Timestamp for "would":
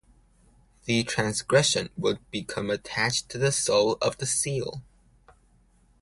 1.95-2.27